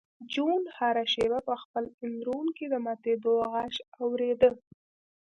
[0.33, 3.73] جون هره شېبه په خپل اندرون کې د ماتېدو غږ
[4.03, 4.49] اورېده